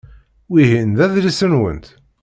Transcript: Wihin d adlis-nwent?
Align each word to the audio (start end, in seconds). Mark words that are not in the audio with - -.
Wihin 0.51 0.89
d 0.97 0.99
adlis-nwent? 1.05 1.85